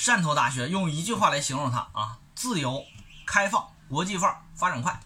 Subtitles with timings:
[0.00, 2.86] 汕头大学用一句话来形容它啊，自由、
[3.26, 4.98] 开放、国际范儿，发展快。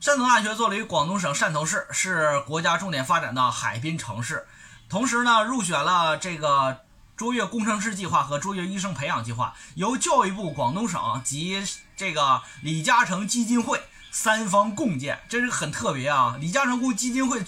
[0.00, 4.46] 汕头大学作为广东省汕头市，是国家重点发展的海滨城市，
[4.88, 6.80] 同时呢，入选了这个
[7.14, 11.62] 卓越工程师计划和卓越医生培养计划，由教育部、广东省及
[11.94, 16.38] 这个李嘉诚基金会三方共建，这是很特别啊！
[16.40, 17.44] 李嘉诚公基金会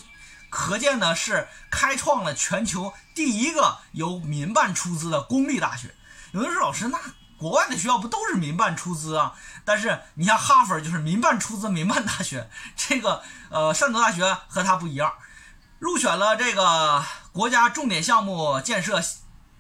[0.51, 5.95] 可见呢是开创了全球第一个由民办出资的公立大学。
[6.33, 6.99] 有人说老师，那
[7.39, 9.35] 国外的学校不都是民办出资啊？
[9.65, 15.13] 但是你像哈佛就是民办出资民办大学，这个呃汕头大学和它不一样，
[15.79, 19.01] 入选了这个国家重点项目建设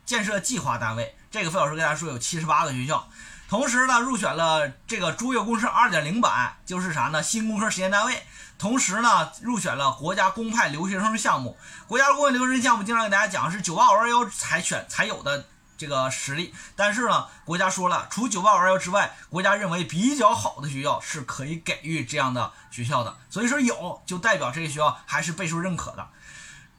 [0.04, 1.16] 建设计划单位。
[1.30, 3.08] 这个费老师跟大家说有七十八个学校，
[3.48, 7.22] 同时呢入选了这个卓越工程二点零版，就是啥呢？
[7.22, 8.22] 新工科实验单位。
[8.58, 11.56] 同时呢入选了国家公派留学生项目。
[11.86, 15.46] 国家公派留学生项目经常给大家讲是九八五二幺才选才有的。
[15.78, 23.16] 这个实力，但是呢，国家说了，除九八五二幺之外，国家认为比较好的学校是可以给予这样的学校的。
[23.30, 26.08] 所以说有，就代表这个学校还是备受认可的。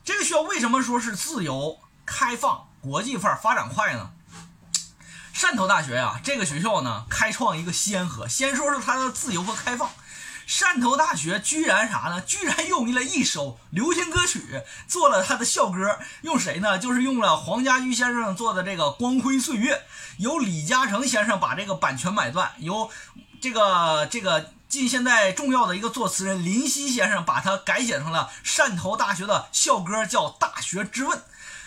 [0.03, 4.11] 这个学校为什么说是自由、开放、国际范儿、发展快呢？
[5.33, 8.27] 汕头大学呀，这个学校呢，开创一个先河。
[8.27, 9.89] 先说说它的自由和开放。
[10.49, 12.19] 汕头大学居然啥呢？
[12.21, 16.79] 居然用了一首流行歌曲做了他的校歌，用谁呢？
[16.79, 19.75] 就是用了黄家驹先生做的这个《光辉岁月》，
[20.17, 22.89] 由李嘉诚先生把这个版权买断，由
[23.39, 31.15] 这个这个近现代重要的一个作词人林夕先生把它改写成了汕头大学的校歌，叫《大学之问》。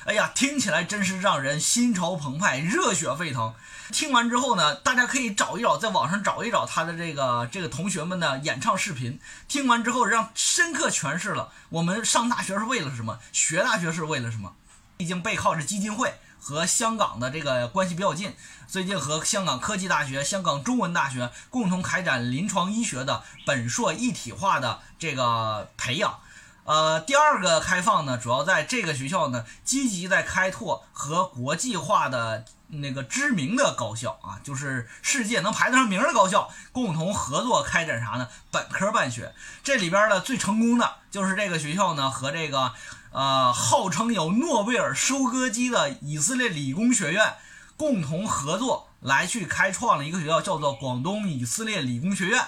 [0.05, 3.55] 哎呀，听起来真是让人心潮澎湃、热血沸腾。
[3.93, 9.21] 听完之后呢，大家可以找一找，在网上找一找他的这个这个同学们的演唱视频。
[9.47, 14.55] 听完之后，让深刻诠释了我们上大学是为了什么，学大学是为了什么。
[14.97, 18.35] 毕竟背靠着基金会和香港的这个关系比较近，
[18.67, 26.19] 最近和香港科技大学、香港中文大学共同开展临床医学的本硕一体化的这个培养。
[26.65, 38.29] 呃，第二个开放呢，主要在这个学校呢，积极在开拓和国际化的那个知名的高校啊，就是世界能排得上名的高校，共同合作开展啥呢？
[38.53, 39.35] 本科办学。
[39.65, 42.73] 这里边呢最成功的就是这个学校呢，和这个
[43.11, 47.35] 呃号称有诺贝尔收割机的以色列理工学院
[47.77, 52.41] 共同合作，来去开创了一个学校，叫做广东以色列理工学院。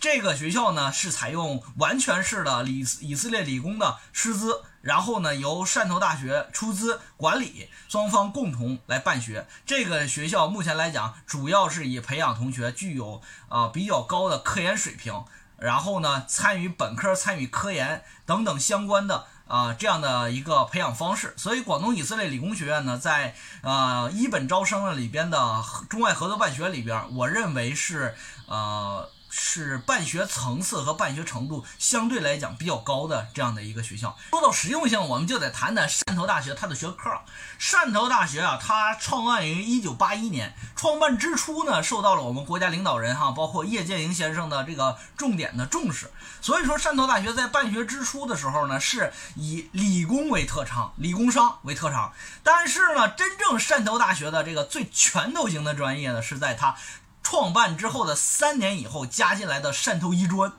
[0.00, 9.46] 这个学校呢是采用完全式的以以色列理工的师资，然后呢由汕头大学出资管理，双方共同来办学。
[9.66, 15.22] 这个学校目前来讲，主要是以培养同学具有啊比较高的科研水平，
[15.58, 21.34] 然后呢参与本科、参与科研等等相关的啊这样的一个培养方式。
[21.36, 28.14] 所以广东以色列理工学院呢，在呃一本招生的里边的中外合作办学里边，我认为是
[28.46, 29.06] 呃。
[29.30, 34.18] 是办学层次和办学程度相对来讲比较高的这样的一个学校。
[34.30, 37.10] 说到实用性，我们就得谈谈汕头大学它的学科。
[37.58, 46.10] 汕头大学啊，它创办于一九八一年，创办之初呢，受到了我们国家领导人哈，包括叶剑英先生的这个重点的重视。
[46.40, 52.12] 所以说，汕头大学在办学之初的时候呢，是以理工为特长，理工商为特长。
[52.42, 56.74] 但是呢，真正汕头大学的这个最拳头型的专业呢，是在它。
[57.22, 60.52] 创办之后的三年以后加进来的汕头医专，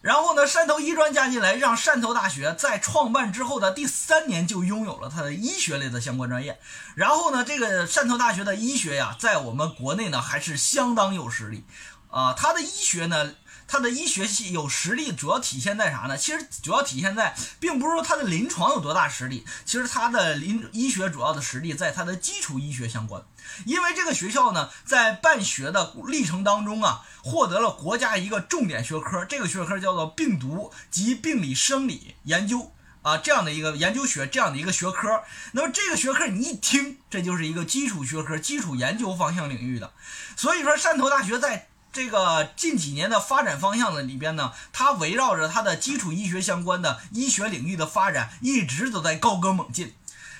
[0.00, 6.58] 然后呢，汕头医专加进来，让汕头大学在创办之后的第三年就拥有了它的医学类的相关专业。
[6.94, 11.64] 然后呢，这个汕头大学的医学呀，在我们国内呢还是相当有实力
[12.10, 12.32] 啊。
[12.32, 13.34] 它的医学呢。
[13.66, 16.16] 它的医学系有实力，主要体现在啥呢？
[16.16, 23.22] 其实主要体现在，并不是说它的临床有多大实力，其实它的临医学主要的实力在它的基础医学相关。
[23.66, 35.22] 因为这个学校呢，在办学的历程当中啊，获得了国家一个重点学科，这个学科叫做病毒及病理生理研究啊，这样的一个研究学，这样的一个学科。
[35.52, 39.92] 那么这个学科你一听，这就是一个基础学科、基础研究方向领域的。
[40.36, 41.68] 所以说，汕头大学在。
[41.94, 49.94] 这个近几年的发展方向的里边呢，它围绕着它的基础医学相关的医学领域的发展，一直都在高歌猛进。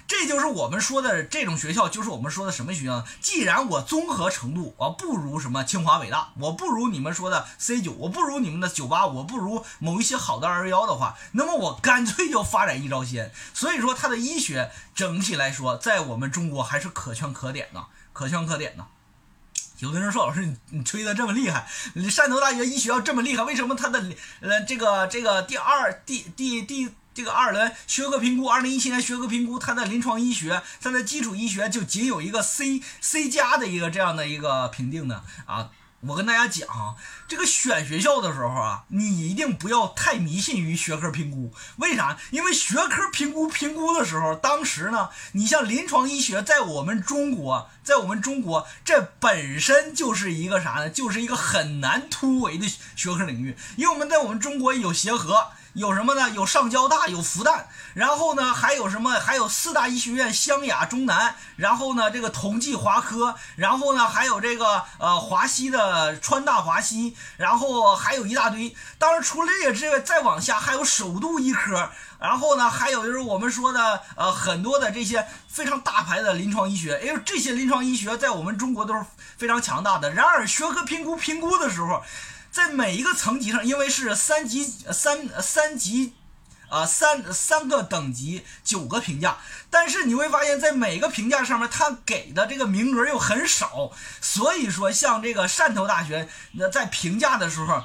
[0.09, 3.05] 这就是我们说的这种学校，就是我们说的什么学校？
[3.21, 13.31] 既然我综合程度我不如什么清华北大，我不如你们说的 C 九，我不如你们的九八，我不如某一些好的二幺幺的话，那么我干脆就发展一招鲜。
[13.55, 18.85] 所以说，它的医学整体来说，在我们中国还是可圈可点的，可圈可点的。
[19.85, 24.03] 有的人说：“老师，你你吹的这么厉害，汕头大学医学要这么厉害，为什么它的
[24.41, 35.69] 呃这个这个第二第第第这个二轮学科评估，二零一七年学科评估，它的临床医学，它的基础医学就仅有一个 C C 加的一个这样的一个评定呢啊。
[36.07, 36.95] 我跟大家讲啊，
[37.27, 41.53] 这个选学校的时候啊，你一定不要太迷信于学科评估。
[41.77, 42.19] 为啥？
[42.31, 50.91] 因为学科评估评估的时候，当时呢，你像临床医学，在我们中国，在我们中国，这本身就是一个啥呢？
[50.91, 55.49] 就是一个很难突围的学科领域，因为我们在我们中国有协和。
[55.75, 56.31] 有什么呢？
[56.31, 59.11] 有上交大，有复旦，然后呢，还有什么？
[59.19, 68.77] 还有四大医学院，湘雅、中南，然后呢，这个同济、华科，然后呢，还有这个呃华西的川大、华西，然后还有一大堆。
[68.99, 77.03] 当然，除了这个之外，再往下还有首都医科，然后呢，还有就是我们说的呃很多的这些非常大牌的临床医学。
[77.05, 79.05] 因为，这些临床医学在我们中国都是
[79.37, 80.13] 非常强大的。
[80.13, 82.01] 然而，学科评估评估的时候。
[82.55, 86.13] 在每一个层级上，因为是三级三三级，
[86.69, 93.91] 啊三三个等级九个评价，但是你会发现在每个评价上面，他给的这个名额又很少，
[94.21, 97.83] 所以说像这个汕头大学，那在评价的时候。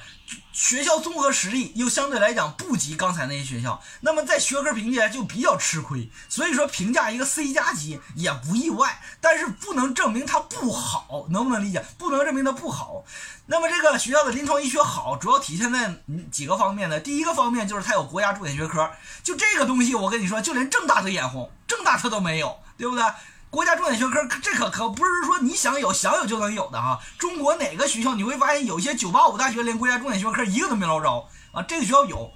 [0.52, 6.10] 学校综合实力又相对来讲不及刚才那些学校，那么在学科评价就比较吃亏。
[6.28, 11.84] 所以说评价一个 C 加级也不意外，但是不能证明它不好，能不能理解？
[11.98, 13.04] 不能证明它不好。
[13.48, 15.96] 那么这个学校的临床医学好，主要体现在
[16.32, 17.00] 几个方面呢？
[17.00, 18.92] 第一个方面就是它有国家重点学科，
[19.24, 23.04] 就这个东西，我跟你说，就连正大都眼红，正大它都没有，对不对？
[23.50, 27.00] 国家重点学科，这可可不是说你想有想有就能有的哈。
[27.18, 31.10] 中国哪个学校你会发现有些985大学连国家重点学科一个都没捞着
[31.52, 31.64] 啊？
[31.64, 32.32] 这个学校有。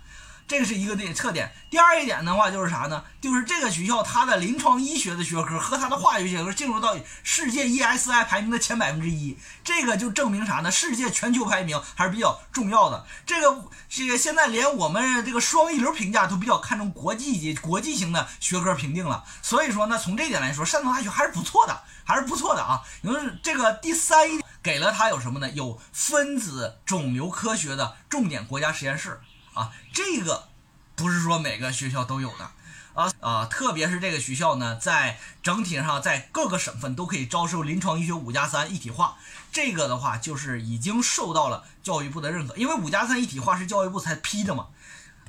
[0.48, 1.52] 这个是一个点特点。
[1.70, 3.04] 第二一点的话就是啥呢？
[3.20, 10.70] 就是这个学校它的临床医学的学科和它的化学学科进入到世界 ESI 排名的前百分之一，这个就证明啥呢？
[10.70, 13.06] 世界全球排名还是比较重要的。
[13.26, 19.24] 这个这个现在连我们这个双一流评价都比较看重国际级、国际型的学科评定了。
[19.42, 22.82] 所以说呢，从这一点来说，山东大学还是不错的，还是不错的啊。
[23.02, 25.50] 因为这个第三一点给了它有什么呢？
[25.52, 29.20] 有分子肿瘤科学的重点国家实验室。
[29.54, 30.50] 啊，这个
[30.96, 32.52] 不是说每个学校都有的
[32.94, 39.18] 啊啊，特别是这个学校呢，在整体上在各个省份都可以招收临床医学五加三一体化，
[39.52, 44.68] 这个的话就是已经受到了教育部的认可，因为五加三一体化是教育部才批的嘛。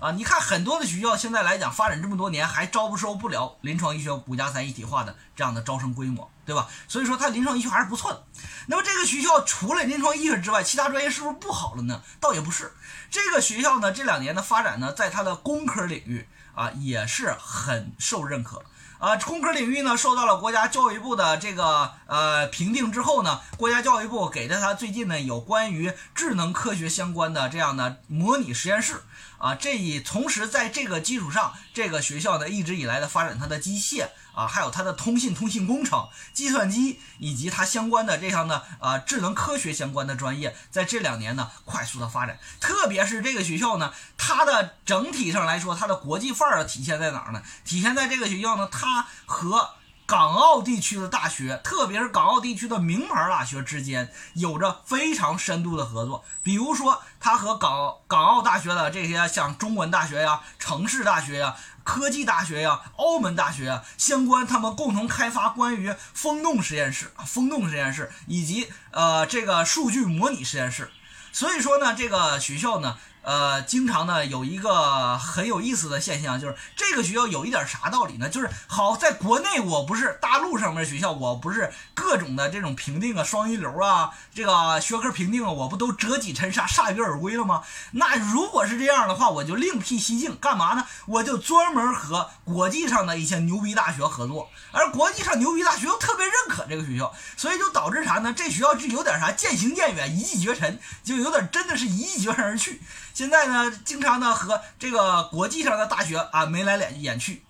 [0.01, 6.69] 啊，你看很多的学校现在来讲发展这么多年，还招不收不了临床医学五加三一体化的这样的招生规模，对吧？
[6.89, 8.25] 所以说它临床医学还是不错的。
[8.67, 12.03] 那么这个学校除了临床医学之外，其他专业是不是不好了呢？
[12.21, 12.73] 倒也不是。
[13.11, 18.63] 这个学校呢，这两年的发展呢，在它的工科领域啊，也是很受认可。
[18.99, 29.03] 啊，工科领域呢，受到了国家教育部的这个呃评定之后呢，国家教育部给了他最近呢有关于智能科学相关的这样的模拟实验室
[29.39, 34.09] 啊，这一同时在这个基础上，这个学校呢一直以来的发展它的机械。
[34.35, 42.37] 啊，还有它的通信、通信工程、计算机以及它相关的这样的啊智能科学相关的专业，在这两年呢快速的发展。
[42.59, 47.45] 特别是这个学校呢，它的整体上来说，它的国际范儿体现在哪儿呢？
[47.65, 49.71] 体现在这个学校呢，它和
[50.07, 56.23] 港澳地区的大学，特别是港澳地区的名牌大学之间，有着非常深度的合作。
[56.43, 61.57] 比如说，它和港港澳大学的这些像中文大学呀、城市大学呀。
[61.85, 70.91] 科技大学呀，澳门大学呀，相关他们共同开发关于风洞实验室、风洞实验室以及呃这个数据模拟实验室。
[71.33, 72.99] 所以说呢，这个学校呢。
[73.25, 78.29] 呃，经常呢有一个很有意思的现象，就是这个学校有一点啥道理呢？
[78.29, 87.63] 就是好在国内，我不是大陆上面学校，我不是各种的这种评定啊，双一流啊，这个学科评定啊，我不都折戟沉沙，铩羽而归了吗？
[87.93, 90.87] 那如果是这样的话，我就另辟蹊径，干嘛呢？
[91.07, 98.35] 我就专门和国际上的一些牛逼大学合作，而国际上牛逼大学又特别认可这个学校，所以就导致啥呢？
[98.37, 102.83] 这学校就有点啥渐行渐远，一骑绝尘，就有点真的是一骑绝尘而去。
[103.15, 107.45] 现在呢，经常呢和这个国际上的大学啊眉来眼眼去。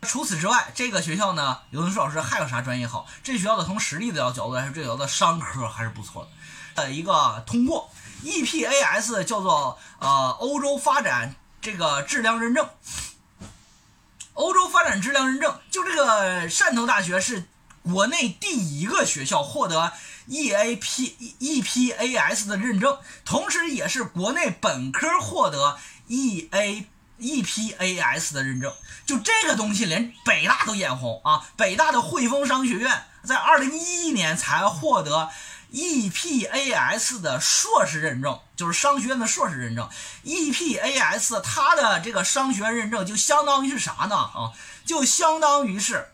[0.00, 3.06] 除此之外，这个学校呢，刘文书老师还有啥专业好？
[3.22, 6.30] 这学校的从实力的角度来说，这学校的商科还是不错的。
[6.76, 7.90] 呃，一个通过
[8.24, 12.66] EPAS 叫做呃欧洲发展这个质量认证。
[14.32, 17.46] 欧洲发展质量认证，就这个汕头大学是
[17.82, 19.92] 国内第一个学校获得。
[20.30, 26.86] E A P E P A S 的认证，同时也是国内本科获得 E A
[27.18, 28.72] E P A S 的认证。
[29.04, 31.50] 就这个东西，连北大都眼红啊！
[31.56, 35.28] 北大的汇丰商学院在二零一一年才获得
[35.72, 39.90] EPAS 的硕士认证，就是商学院的硕士认证。
[40.24, 44.14] EPAS 它的这个商学院认证就相当于是啥呢？
[44.14, 44.52] 啊，
[44.86, 46.12] 就相当于是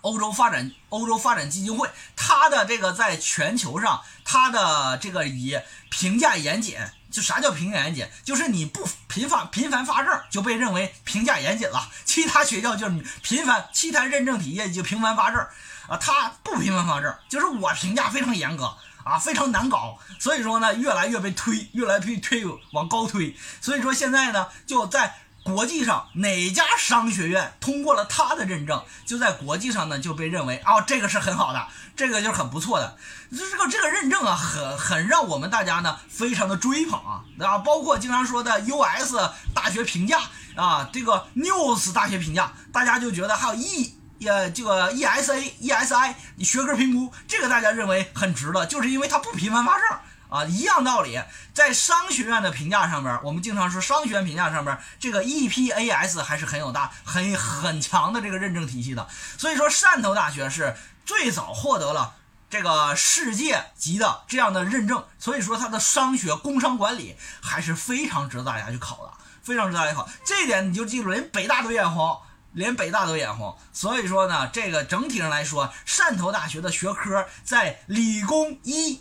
[0.00, 5.58] 欧洲发展欧洲发展基金会，它的这个在全球上，它的这个以
[5.90, 6.78] 评价严谨。
[7.10, 8.08] 就啥叫评价严谨？
[8.24, 11.90] 就是你不频繁频繁发证就被认为评价严谨了。
[12.04, 15.44] 其他学校就是频繁，其他认证体系就频繁发证。
[15.88, 23.36] 啊，他不频繁发证，就是我评价非常严格啊，非常难搞，所以说呢，越来越被推，越来越推往高推。
[23.60, 25.16] 所以说现在呢，就在
[25.52, 31.66] 国际上哪家商学院通过了他的认证，就在国际上呢就被认为啊，这个是很好的，
[31.96, 32.96] 这个就是很不错的。
[33.30, 39.14] 这个这个认证啊，很很让我们大家呢非常的追捧啊，啊，包括经常说的 US
[39.54, 40.20] 大学评价
[40.56, 43.96] 啊，这个 News 大学评价，大家就觉得还有 E。
[44.20, 49.88] 也这个 ESA、ESI 学科评估，这个大家认为很值的，就是因为它不频繁发证
[50.30, 51.20] 啊，一样道理。
[51.52, 59.06] 在商学院的评价上面，我们经常说商学院评价上面，这个 EPAS 还是很有大、很很强的这个认证体系的。
[59.36, 62.14] 所以说，汕头大学是最早获得了
[62.48, 70.08] 这个世界级的这样的认证，所以说它的商学、工商管理还是非常值得大家去考的，非常值得大家考。
[70.24, 72.18] 这一点你就记住，连北大都眼红。
[72.52, 79.00] 连北大都眼红，所以说呢，这个整体上来说，汕头大学的学科在理工、医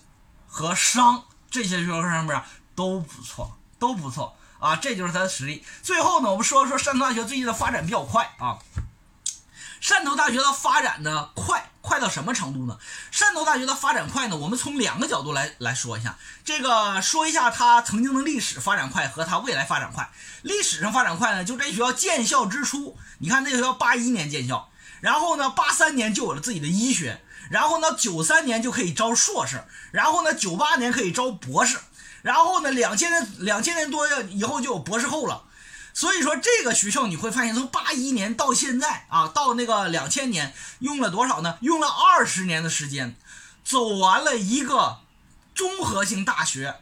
[0.50, 2.42] 和商这些学科上面
[2.76, 5.64] 都不错，都不错啊，这就是它的实力。
[5.82, 8.58] 最后呢，我们说说汕头大学最近的发展比较快啊。
[9.82, 12.78] 汕头大学的发展呢快，快到什么程度呢？
[13.14, 14.36] 汕头大学的发展快呢？
[14.36, 16.18] 我们从两个角度来来说一下。
[16.44, 20.10] 这个说一下它曾经的历史发展快和它未来发展快。
[20.42, 24.70] 历史上发展快呢，就这学校建校之初，你看这个学校八一年建校，
[25.02, 31.78] 然后呢八三年就有了自己的医学，然后呢九三年就可以招硕士，然后呢九八年可以招博士，
[32.22, 35.44] 然后呢两千年两千年多以后就有博士后了。
[35.92, 41.58] 所以说这个学校你会发现，从八一年到现在啊，到那个两千年，用了多少呢？
[41.62, 43.16] 用了二十年的时间，
[43.66, 45.00] 走完了一个
[45.56, 46.76] 综合性大学。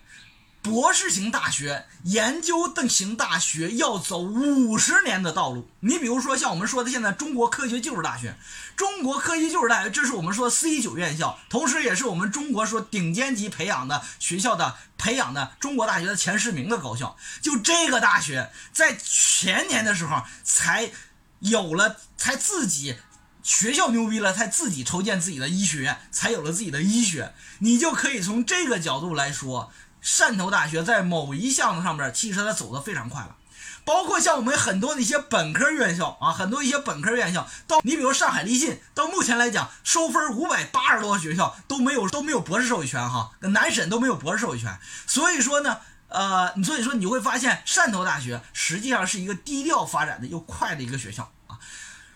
[0.61, 5.69] 博士型大学、研究的型大学要走五十年的道路。
[5.79, 8.35] 你比如说，像我们说的现在中国科学技术大学，
[8.75, 17.15] 中国科学技术大学，这是我们说 C 九院校，同时也是我们中国说顶尖级培养的学校的培养的中国大学的前十名的高校。
[17.41, 20.91] 就这个大学，在前年的时候才
[21.39, 22.97] 有了，才自己
[23.41, 27.33] 学校牛逼了，才自己筹建自己的医学院，才有了自己的医学。
[27.59, 29.71] 你就可以从这个角度来说。
[30.07, 33.35] 汕头大学在某一项目上面，其实它走的非常快了，
[33.83, 51.59] 包括像我们很多的一些本科院校啊，很多一些本科院校，到你比如上海立信，到目前来讲收分五百八十多个学校都没有都没有博士授予权哈，南审都没有博士授予权，所以说呢，呃，所以说你会发现汕头大学实际上是一个低调发展的又快的一个学校啊。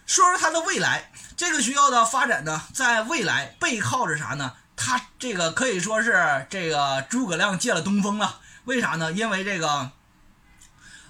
[0.05, 4.53] 说说它的未来，这个学校的发展呢，在未来背靠着啥呢？
[4.83, 9.11] 他这个可以说是这个诸葛亮借了东风了，为啥呢？
[9.11, 9.91] 因为这个，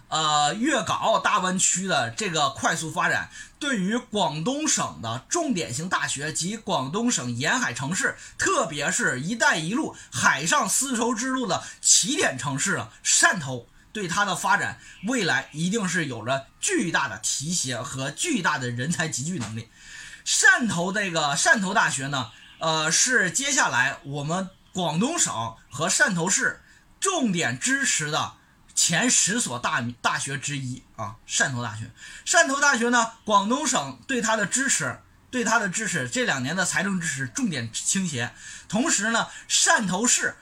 [0.09, 19.69] 呃，粤港澳大湾区的这个快速发展，对于广东省的重点型大学及广东省沿海城市，特别是一带一路海上丝绸之路的起点城市啊，汕头，对它的发展未来一定是有着巨大的提携和巨大的人才集聚能力。
[20.25, 22.31] 汕头这个汕头大学呢？
[22.61, 25.33] 呃，是接下来我们广东省
[25.71, 26.61] 和汕头市
[26.99, 28.33] 重点支持的
[28.75, 31.89] 前十所大大学之一啊，汕头大学。
[32.23, 35.01] 汕头大学呢，广东省对它的支持，
[35.31, 38.31] 对它的支持，这两年的财政支持重点倾斜。
[38.69, 40.35] 同时呢，汕头市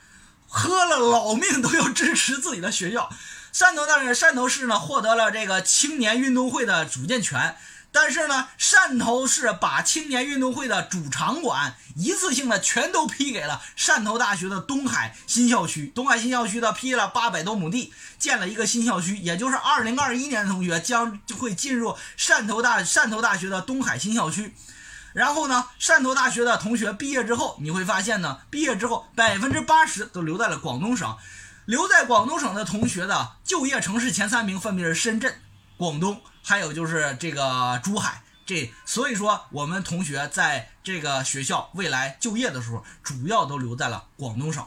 [0.46, 3.10] 喝了老命都要支持自己的学校。
[3.54, 7.56] 汕头大学，汕头市呢获得了这个青年运动会的组建权。
[7.92, 15.88] 但是呢，汕头市把青年运动会的主场馆一次性的全都批给了汕头大学的东海新校区。
[15.88, 24.54] 东海新校区的批了八百多亩地，建了一个新校区，也就是二零二一年的同学将会进入汕头大汕头大学的东海新校区。
[25.12, 31.16] 然后呢，汕头大学的同学毕业之后，你会发现呢，毕业之后百分之八十都留在了广东省。
[31.66, 35.40] 留在广东省的同学的就业城市前三名分别是深圳、
[35.80, 36.20] 广东。
[36.42, 44.66] 还有就是这个珠海，这所以说我们同学在这个学校未来就业的时候，主要都留在了广东省。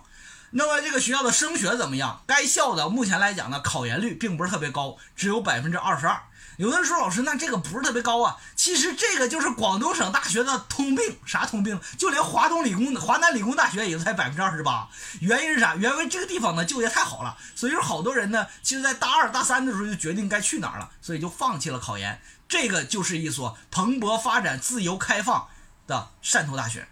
[0.49, 2.23] 那么这个学校的升学怎么样？
[2.25, 6.19] 该校的目前来讲呢，考研率并不是特别高，只有百分之二十二。
[6.57, 8.37] 有的人说老师，那这个不是特别高啊。
[8.55, 11.79] 其实这个就是广东省大学的通病，啥通病？
[11.97, 14.87] 就连华东理工、华南理工大学也才百分之二十八。
[15.19, 15.75] 原因是啥？
[15.75, 22.21] 原为这个地方呢就业太好了，所以说好多人呢，其实在大二、大三的时候就决定该去哪儿了，所以就放弃了考研。
[22.47, 25.47] 这个就是一所蓬勃发展、自由开放
[25.87, 26.87] 的汕头大学。